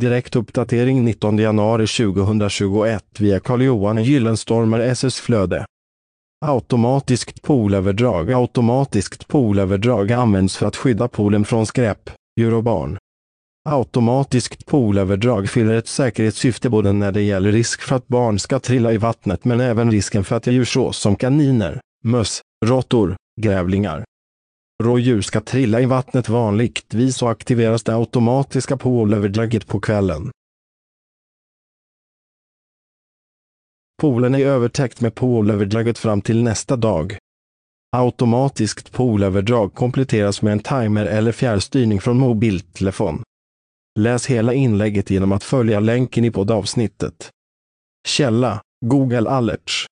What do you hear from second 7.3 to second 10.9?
poolöverdrag Automatiskt poolöverdrag används för att